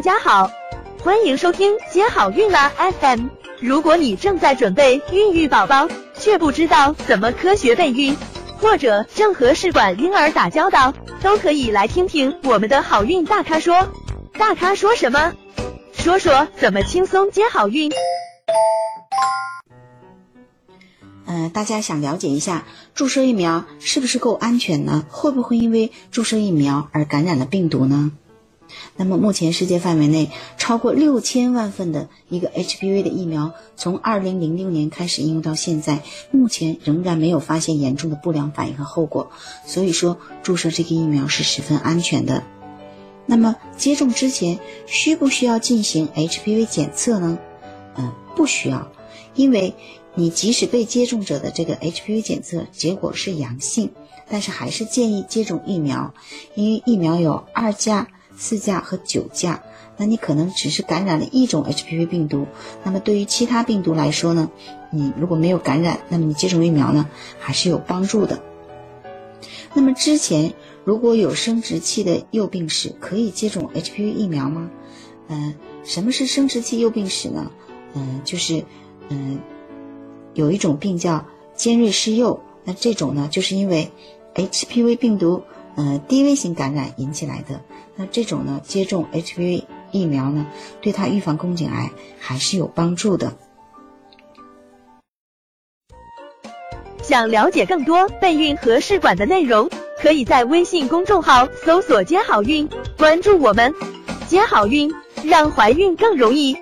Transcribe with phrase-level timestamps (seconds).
[0.00, 0.50] 大家好，
[1.02, 3.26] 欢迎收听接好运啦 FM。
[3.60, 8.16] 如果你正在准备孕育宝宝，却不知道怎么科学备孕，
[8.56, 13.92] 或者正和试管婴儿打交道，都可以来听听我们的好运大咖说。
[14.38, 15.34] 大咖说什么？
[15.92, 17.92] 说说怎么轻松接好运。
[21.26, 22.64] 嗯，大家想了解一下
[22.94, 25.04] 注射疫苗是不是够安全呢？
[25.10, 28.12] 会不会因为注射疫苗而感染了病毒呢？
[28.96, 39.30] 那么目前世界范围内超过六千万份的一个 HPV 的疫苗，从二零零六年开始应用到现在，目前仍然没有发现严重的不良反应和后果。
[39.66, 42.44] 所以说注射这个疫苗是十分安全的。
[43.26, 47.38] 那么接种之前需不需要进行 HPV 检测呢？
[47.96, 48.90] 嗯，不需要，
[49.34, 49.74] 因为
[50.14, 53.92] 你即使被接种者的这个 HPV 检测结果是阳性，
[54.28, 56.12] 但是还是建议接种疫苗，
[56.54, 58.08] 因为疫苗有二价。
[58.40, 59.62] 四价和九价，
[59.98, 62.46] 那你可能只是感染了一种 HPV 病毒。
[62.82, 64.50] 那么对于其他病毒来说呢，
[64.90, 68.40] 你如果没有感染，那么你接种疫苗呢还是有帮助的。
[69.74, 74.70] 那么之前如果有生殖器的幼病史，可以接种 HPV 疫苗吗？
[75.28, 75.54] 嗯，
[75.84, 77.50] 什么是生殖器幼病史呢？
[77.92, 78.64] 嗯，就是
[79.10, 79.38] 嗯
[80.32, 83.90] 有一种病叫尖锐湿疣，那这种呢就是因为
[84.34, 85.42] HPV 病毒。
[85.76, 87.60] 呃，低危型感染引起来的，
[87.96, 90.46] 那这种呢，接种 HPV 疫苗呢，
[90.80, 93.32] 对它预防宫颈癌还是有帮助的。
[97.02, 99.68] 想了解更多备孕和试管的内容，
[100.00, 103.74] 可以在微信公众号搜索“接好运”，关注我们，
[104.28, 104.92] 接好运，
[105.24, 106.56] 让怀孕更容易。